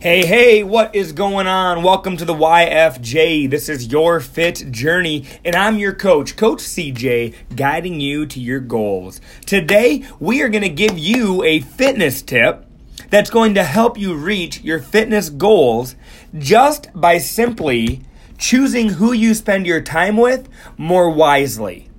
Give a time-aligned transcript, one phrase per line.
[0.00, 1.82] Hey, hey, what is going on?
[1.82, 3.50] Welcome to the YFJ.
[3.50, 8.60] This is your fit journey, and I'm your coach, Coach CJ, guiding you to your
[8.60, 9.20] goals.
[9.44, 12.64] Today, we are going to give you a fitness tip
[13.10, 15.96] that's going to help you reach your fitness goals
[16.38, 18.02] just by simply
[18.38, 21.90] choosing who you spend your time with more wisely.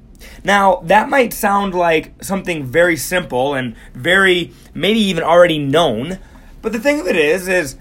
[0.41, 6.19] Now, that might sound like something very simple and very, maybe even already known,
[6.61, 7.77] but the thing of it is, is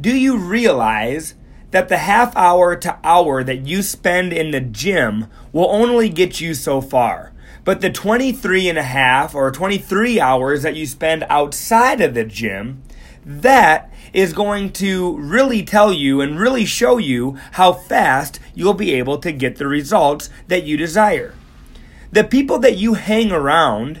[0.00, 1.34] do you realize
[1.70, 6.40] that the half hour to hour that you spend in the gym will only get
[6.40, 7.32] you so far?
[7.64, 12.24] But the 23 and a half or 23 hours that you spend outside of the
[12.24, 12.82] gym,
[13.24, 18.94] that is going to really tell you and really show you how fast you'll be
[18.94, 21.34] able to get the results that you desire.
[22.10, 24.00] The people that you hang around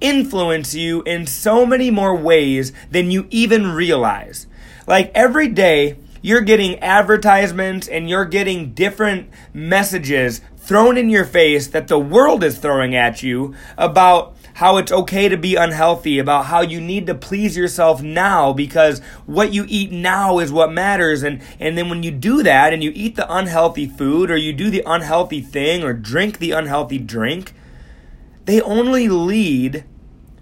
[0.00, 4.46] influence you in so many more ways than you even realize.
[4.86, 11.68] Like every day, you're getting advertisements and you're getting different messages thrown in your face
[11.68, 16.46] that the world is throwing at you about how it's okay to be unhealthy, about
[16.46, 21.22] how you need to please yourself now because what you eat now is what matters.
[21.22, 24.52] And, and then when you do that and you eat the unhealthy food or you
[24.52, 27.52] do the unhealthy thing or drink the unhealthy drink,
[28.46, 29.84] they only lead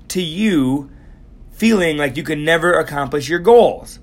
[0.08, 0.90] to you
[1.50, 3.98] feeling like you can never accomplish your goals.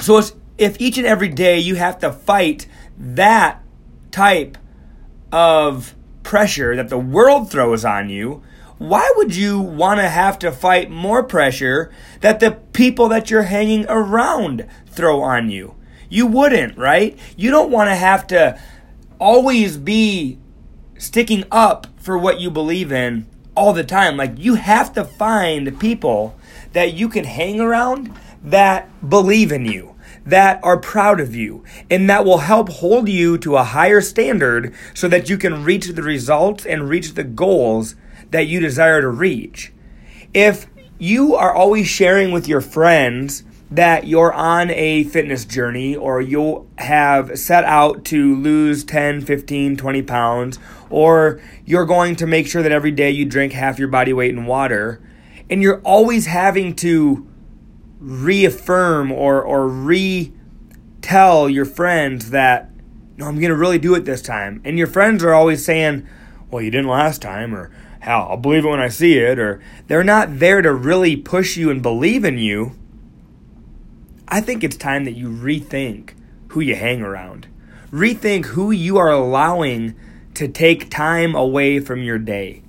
[0.00, 0.20] So
[0.58, 2.66] if each and every day you have to fight
[2.98, 3.62] that
[4.10, 4.58] type
[5.32, 8.42] of pressure that the world throws on you,
[8.78, 13.42] why would you want to have to fight more pressure that the people that you're
[13.42, 15.76] hanging around throw on you?
[16.08, 17.18] You wouldn't, right?
[17.36, 18.58] You don't want to have to
[19.18, 20.38] always be
[21.00, 24.16] sticking up for what you believe in all the time.
[24.16, 26.36] Like, you have to find people
[26.72, 32.08] that you can hang around that believe in you, that are proud of you, and
[32.08, 36.02] that will help hold you to a higher standard so that you can reach the
[36.02, 37.96] results and reach the goals
[38.30, 39.72] that you desire to reach.
[40.34, 40.66] If
[40.98, 46.68] you are always sharing with your friends that you're on a fitness journey or you
[46.78, 50.58] have set out to lose 10, 15, 20 pounds,
[50.88, 54.30] or you're going to make sure that every day you drink half your body weight
[54.30, 55.00] in water,
[55.48, 57.26] and you're always having to
[58.00, 60.32] reaffirm or or re
[61.02, 62.70] tell your friends that
[63.16, 64.62] no, I'm going to really do it this time.
[64.64, 66.08] And your friends are always saying,
[66.50, 67.70] "Well, you didn't last time," or
[68.00, 71.56] "Hell, I'll believe it when I see it," or they're not there to really push
[71.56, 72.72] you and believe in you.
[74.32, 76.14] I think it's time that you rethink
[76.50, 77.48] who you hang around.
[77.90, 79.96] Rethink who you are allowing
[80.34, 82.62] to take time away from your day.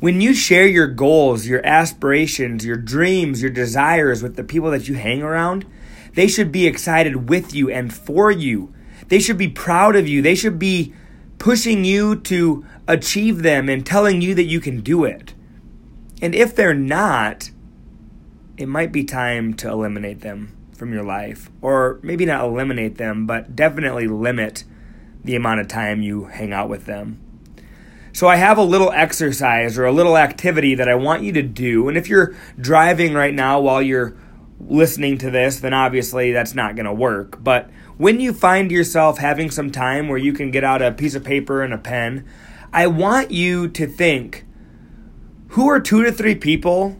[0.00, 4.88] When you share your goals, your aspirations, your dreams, your desires with the people that
[4.88, 5.66] you hang around,
[6.14, 8.72] they should be excited with you and for you.
[9.08, 10.22] They should be proud of you.
[10.22, 10.94] They should be
[11.38, 15.34] pushing you to achieve them and telling you that you can do it.
[16.22, 17.50] And if they're not,
[18.56, 21.50] it might be time to eliminate them from your life.
[21.60, 24.64] Or maybe not eliminate them, but definitely limit
[25.24, 27.20] the amount of time you hang out with them.
[28.12, 31.42] So I have a little exercise or a little activity that I want you to
[31.42, 31.88] do.
[31.88, 34.16] And if you're driving right now while you're
[34.60, 37.42] listening to this, then obviously that's not going to work.
[37.42, 41.14] But when you find yourself having some time where you can get out a piece
[41.14, 42.26] of paper and a pen,
[42.72, 44.44] I want you to think
[45.48, 46.96] who are two to three people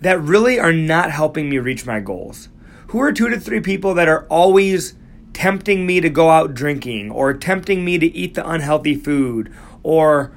[0.00, 2.48] that really are not helping me reach my goals?
[2.90, 4.94] Who are two to three people that are always
[5.32, 9.52] tempting me to go out drinking or tempting me to eat the unhealthy food
[9.84, 10.32] or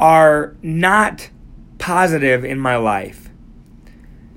[0.00, 1.30] are not
[1.78, 3.28] positive in my life.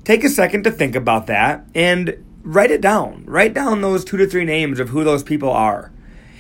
[0.04, 3.24] Take a second to think about that and write it down.
[3.26, 5.92] Write down those two to three names of who those people are.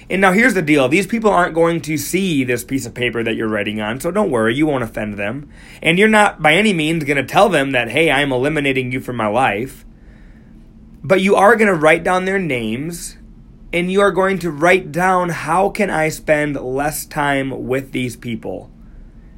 [0.07, 3.23] And now here's the deal these people aren't going to see this piece of paper
[3.23, 5.49] that you're writing on, so don't worry, you won't offend them.
[5.81, 8.99] And you're not by any means going to tell them that, hey, I'm eliminating you
[8.99, 9.84] from my life.
[11.05, 13.15] But you are going to write down their names
[13.71, 18.15] and you are going to write down how can I spend less time with these
[18.15, 18.71] people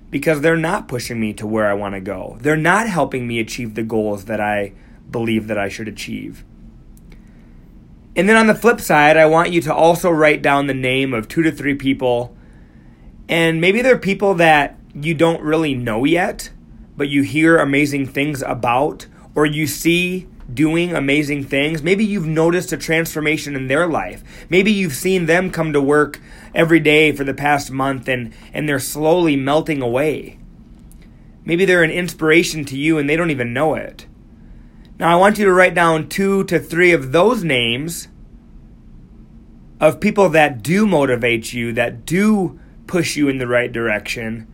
[0.09, 2.38] because they're not pushing me to where I want to go.
[2.39, 4.71] They're not helping me achieve the goals that I
[5.12, 6.45] believe that I should achieve.
[8.15, 11.13] And then on the flip side, I want you to also write down the name
[11.13, 12.33] of two to three people.
[13.27, 16.50] And maybe they're people that you don't really know yet,
[16.95, 21.83] but you hear amazing things about, or you see doing amazing things.
[21.83, 24.23] Maybe you've noticed a transformation in their life.
[24.49, 26.21] Maybe you've seen them come to work
[26.55, 30.39] every day for the past month and, and they're slowly melting away.
[31.44, 34.05] Maybe they're an inspiration to you and they don't even know it.
[34.99, 38.07] Now, I want you to write down two to three of those names
[39.79, 44.47] of people that do motivate you, that do push you in the right direction.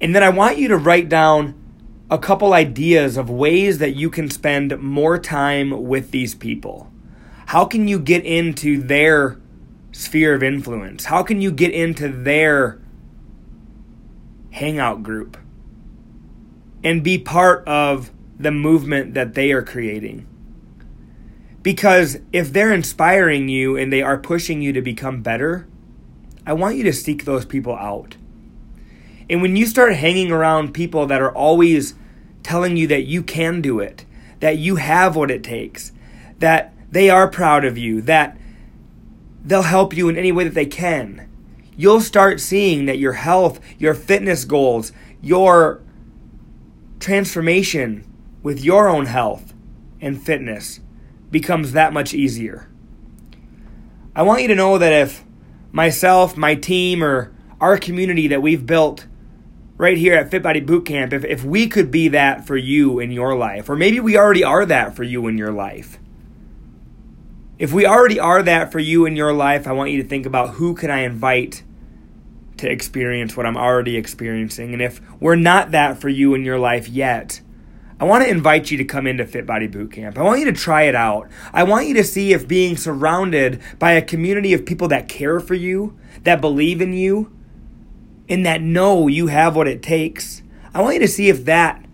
[0.00, 1.59] And then I want you to write down
[2.10, 6.90] a couple ideas of ways that you can spend more time with these people.
[7.46, 9.40] How can you get into their
[9.92, 11.04] sphere of influence?
[11.04, 12.80] How can you get into their
[14.50, 15.36] hangout group
[16.82, 20.26] and be part of the movement that they are creating?
[21.62, 25.68] Because if they're inspiring you and they are pushing you to become better,
[26.44, 28.16] I want you to seek those people out.
[29.28, 31.94] And when you start hanging around people that are always
[32.42, 34.04] telling you that you can do it,
[34.40, 35.92] that you have what it takes,
[36.38, 38.36] that they are proud of you, that
[39.44, 41.28] they'll help you in any way that they can,
[41.76, 44.92] you'll start seeing that your health, your fitness goals,
[45.22, 45.80] your
[46.98, 48.04] transformation
[48.42, 49.54] with your own health
[50.00, 50.80] and fitness
[51.30, 52.68] becomes that much easier.
[54.14, 55.24] I want you to know that if
[55.72, 59.06] myself, my team, or our community that we've built
[59.80, 63.10] right here at Fit Body Bootcamp, if, if we could be that for you in
[63.10, 65.98] your life, or maybe we already are that for you in your life.
[67.58, 70.26] If we already are that for you in your life, I want you to think
[70.26, 71.62] about who can I invite
[72.58, 74.74] to experience what I'm already experiencing.
[74.74, 77.40] And if we're not that for you in your life yet,
[77.98, 80.18] I want to invite you to come into Fit Body Bootcamp.
[80.18, 81.30] I want you to try it out.
[81.54, 85.40] I want you to see if being surrounded by a community of people that care
[85.40, 87.32] for you, that believe in you,
[88.30, 90.42] and that know you have what it takes,
[90.72, 91.84] I want you to see if that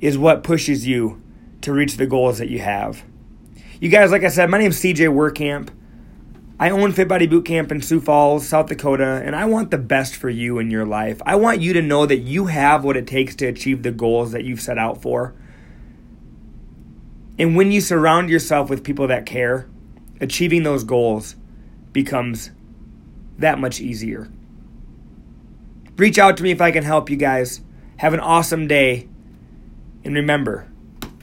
[0.00, 1.22] is what pushes you
[1.62, 3.02] to reach the goals that you have.
[3.80, 5.70] You guys, like I said, my name is CJ Workamp.
[6.60, 10.16] I own Fit Body Bootcamp in Sioux Falls, South Dakota, and I want the best
[10.16, 11.20] for you in your life.
[11.26, 14.32] I want you to know that you have what it takes to achieve the goals
[14.32, 15.34] that you've set out for.
[17.38, 19.68] And when you surround yourself with people that care,
[20.20, 21.36] achieving those goals
[21.92, 22.50] becomes
[23.38, 24.30] that much easier.
[25.96, 27.62] Reach out to me if I can help you guys.
[27.98, 29.08] Have an awesome day.
[30.04, 30.70] And remember,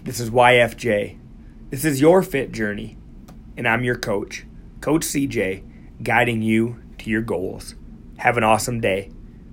[0.04, 1.20] this is YFJ.
[1.70, 2.98] This is your fit journey.
[3.56, 4.46] And I'm your coach,
[4.81, 5.64] Coach CJ,
[6.02, 7.75] guiding you to your goals.
[8.18, 9.12] Have an awesome day.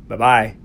[0.08, 0.59] Bye bye.